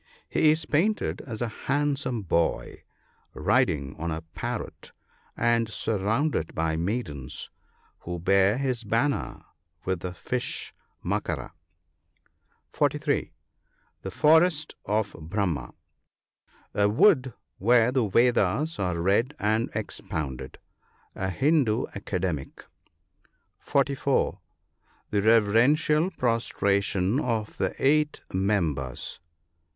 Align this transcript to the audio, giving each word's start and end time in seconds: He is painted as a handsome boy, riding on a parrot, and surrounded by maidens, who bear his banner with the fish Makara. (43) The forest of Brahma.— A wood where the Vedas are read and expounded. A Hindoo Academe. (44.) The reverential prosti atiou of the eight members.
He 0.27 0.49
is 0.49 0.65
painted 0.65 1.21
as 1.27 1.43
a 1.43 1.47
handsome 1.67 2.23
boy, 2.23 2.81
riding 3.35 3.95
on 3.97 4.09
a 4.09 4.21
parrot, 4.33 4.93
and 5.37 5.69
surrounded 5.69 6.55
by 6.55 6.75
maidens, 6.75 7.51
who 7.99 8.17
bear 8.17 8.57
his 8.57 8.83
banner 8.83 9.43
with 9.85 9.99
the 9.99 10.11
fish 10.11 10.73
Makara. 11.05 11.51
(43) 12.73 13.31
The 14.01 14.09
forest 14.09 14.73
of 14.85 15.15
Brahma.— 15.21 15.75
A 16.83 16.89
wood 16.89 17.35
where 17.59 17.91
the 17.91 18.07
Vedas 18.07 18.79
are 18.79 18.99
read 18.99 19.35
and 19.37 19.69
expounded. 19.75 20.57
A 21.13 21.29
Hindoo 21.29 21.85
Academe. 21.93 22.51
(44.) 23.59 24.39
The 25.11 25.21
reverential 25.21 26.09
prosti 26.09 26.55
atiou 26.81 27.23
of 27.23 27.55
the 27.57 27.75
eight 27.77 28.21
members. 28.33 29.19